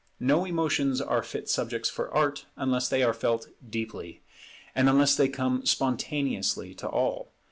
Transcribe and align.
No 0.19 0.45
emotions 0.45 0.99
are 0.99 1.21
fit 1.21 1.47
subjects 1.47 1.87
for 1.87 2.11
Art 2.11 2.47
unless 2.55 2.89
they 2.89 3.03
are 3.03 3.13
felt 3.13 3.49
deeply, 3.69 4.23
and 4.73 4.89
unless 4.89 5.15
they 5.15 5.29
come 5.29 5.63
spontaneously 5.63 6.73
to 6.73 6.87
all. 6.89 7.33